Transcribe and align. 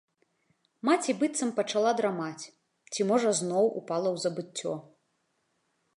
Маці 0.87 1.11
быццам 1.19 1.51
пачала 1.59 1.91
драмаць 1.99 2.45
ці, 2.91 3.01
можа, 3.11 3.29
зноў 3.43 3.65
упала 3.83 4.09
ў 4.17 4.27
забыццё. 4.27 4.73